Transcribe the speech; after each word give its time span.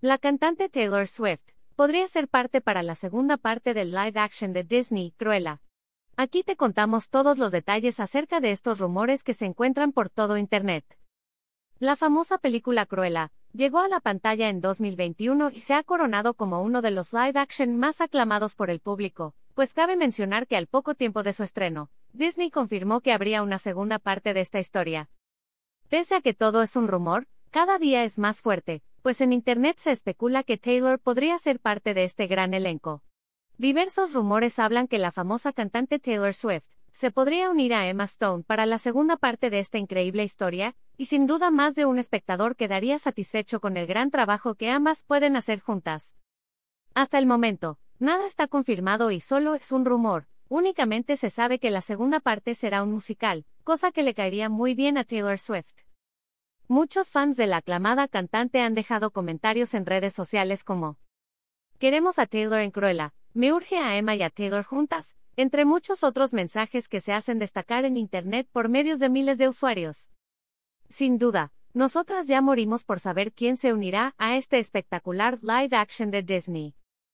La 0.00 0.16
cantante 0.16 0.68
Taylor 0.68 1.08
Swift 1.08 1.40
podría 1.74 2.06
ser 2.06 2.28
parte 2.28 2.60
para 2.60 2.84
la 2.84 2.94
segunda 2.94 3.36
parte 3.36 3.74
del 3.74 3.90
live 3.90 4.20
action 4.20 4.52
de 4.52 4.62
Disney, 4.62 5.10
Cruella. 5.16 5.60
Aquí 6.16 6.44
te 6.44 6.54
contamos 6.54 7.10
todos 7.10 7.36
los 7.36 7.50
detalles 7.50 7.98
acerca 7.98 8.38
de 8.38 8.52
estos 8.52 8.78
rumores 8.78 9.24
que 9.24 9.34
se 9.34 9.44
encuentran 9.44 9.90
por 9.90 10.08
todo 10.08 10.36
Internet. 10.36 10.84
La 11.80 11.96
famosa 11.96 12.38
película 12.38 12.86
Cruella 12.86 13.32
llegó 13.52 13.80
a 13.80 13.88
la 13.88 13.98
pantalla 13.98 14.48
en 14.48 14.60
2021 14.60 15.50
y 15.50 15.62
se 15.62 15.74
ha 15.74 15.82
coronado 15.82 16.34
como 16.34 16.62
uno 16.62 16.80
de 16.80 16.92
los 16.92 17.12
live 17.12 17.40
action 17.40 17.76
más 17.76 18.00
aclamados 18.00 18.54
por 18.54 18.70
el 18.70 18.78
público, 18.78 19.34
pues 19.54 19.74
cabe 19.74 19.96
mencionar 19.96 20.46
que 20.46 20.56
al 20.56 20.68
poco 20.68 20.94
tiempo 20.94 21.24
de 21.24 21.32
su 21.32 21.42
estreno, 21.42 21.90
Disney 22.12 22.52
confirmó 22.52 23.00
que 23.00 23.12
habría 23.12 23.42
una 23.42 23.58
segunda 23.58 23.98
parte 23.98 24.32
de 24.32 24.42
esta 24.42 24.60
historia. 24.60 25.10
Pese 25.88 26.14
a 26.14 26.20
que 26.20 26.34
todo 26.34 26.62
es 26.62 26.76
un 26.76 26.86
rumor, 26.86 27.26
cada 27.50 27.80
día 27.80 28.04
es 28.04 28.16
más 28.16 28.42
fuerte, 28.42 28.82
pues 29.08 29.22
en 29.22 29.32
Internet 29.32 29.78
se 29.78 29.90
especula 29.90 30.42
que 30.42 30.58
Taylor 30.58 30.98
podría 30.98 31.38
ser 31.38 31.60
parte 31.60 31.94
de 31.94 32.04
este 32.04 32.26
gran 32.26 32.52
elenco. 32.52 33.02
Diversos 33.56 34.12
rumores 34.12 34.58
hablan 34.58 34.86
que 34.86 34.98
la 34.98 35.12
famosa 35.12 35.54
cantante 35.54 35.98
Taylor 35.98 36.34
Swift 36.34 36.66
se 36.92 37.10
podría 37.10 37.48
unir 37.48 37.72
a 37.72 37.88
Emma 37.88 38.04
Stone 38.04 38.42
para 38.42 38.66
la 38.66 38.76
segunda 38.76 39.16
parte 39.16 39.48
de 39.48 39.60
esta 39.60 39.78
increíble 39.78 40.24
historia, 40.24 40.76
y 40.98 41.06
sin 41.06 41.26
duda 41.26 41.50
más 41.50 41.74
de 41.74 41.86
un 41.86 41.98
espectador 41.98 42.54
quedaría 42.54 42.98
satisfecho 42.98 43.62
con 43.62 43.78
el 43.78 43.86
gran 43.86 44.10
trabajo 44.10 44.56
que 44.56 44.68
ambas 44.68 45.04
pueden 45.04 45.36
hacer 45.36 45.60
juntas. 45.60 46.14
Hasta 46.92 47.18
el 47.18 47.24
momento, 47.24 47.78
nada 47.98 48.26
está 48.26 48.46
confirmado 48.46 49.10
y 49.10 49.20
solo 49.20 49.54
es 49.54 49.72
un 49.72 49.86
rumor, 49.86 50.28
únicamente 50.50 51.16
se 51.16 51.30
sabe 51.30 51.58
que 51.58 51.70
la 51.70 51.80
segunda 51.80 52.20
parte 52.20 52.54
será 52.54 52.82
un 52.82 52.92
musical, 52.92 53.46
cosa 53.64 53.90
que 53.90 54.02
le 54.02 54.12
caería 54.12 54.50
muy 54.50 54.74
bien 54.74 54.98
a 54.98 55.04
Taylor 55.04 55.38
Swift. 55.38 55.87
Muchos 56.70 57.08
fans 57.10 57.38
de 57.38 57.46
la 57.46 57.56
aclamada 57.56 58.08
cantante 58.08 58.60
han 58.60 58.74
dejado 58.74 59.10
comentarios 59.10 59.72
en 59.72 59.86
redes 59.86 60.12
sociales 60.12 60.64
como 60.64 60.98
Queremos 61.78 62.18
a 62.18 62.26
Taylor 62.26 62.60
en 62.60 62.70
Cruella, 62.72 63.14
me 63.32 63.54
urge 63.54 63.78
a 63.78 63.96
Emma 63.96 64.14
y 64.16 64.22
a 64.22 64.28
Taylor 64.28 64.64
juntas, 64.64 65.16
entre 65.36 65.64
muchos 65.64 66.04
otros 66.04 66.34
mensajes 66.34 66.90
que 66.90 67.00
se 67.00 67.14
hacen 67.14 67.38
destacar 67.38 67.86
en 67.86 67.96
Internet 67.96 68.48
por 68.52 68.68
medios 68.68 69.00
de 69.00 69.08
miles 69.08 69.38
de 69.38 69.48
usuarios. 69.48 70.10
Sin 70.90 71.16
duda, 71.16 71.54
nosotras 71.72 72.26
ya 72.26 72.42
morimos 72.42 72.84
por 72.84 73.00
saber 73.00 73.32
quién 73.32 73.56
se 73.56 73.72
unirá 73.72 74.14
a 74.18 74.36
este 74.36 74.58
espectacular 74.58 75.38
live 75.40 75.74
action 75.74 76.10
de 76.10 76.22
Disney. 76.22 76.74